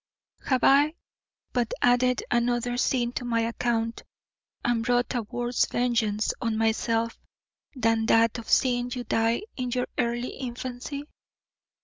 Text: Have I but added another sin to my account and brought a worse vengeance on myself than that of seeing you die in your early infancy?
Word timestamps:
Have 0.47 0.63
I 0.63 0.95
but 1.53 1.75
added 1.79 2.23
another 2.31 2.75
sin 2.75 3.11
to 3.11 3.23
my 3.23 3.41
account 3.41 4.01
and 4.65 4.83
brought 4.83 5.13
a 5.13 5.21
worse 5.21 5.67
vengeance 5.67 6.33
on 6.41 6.57
myself 6.57 7.19
than 7.75 8.07
that 8.07 8.39
of 8.39 8.49
seeing 8.49 8.89
you 8.91 9.03
die 9.03 9.43
in 9.57 9.69
your 9.69 9.85
early 9.99 10.29
infancy? 10.29 11.03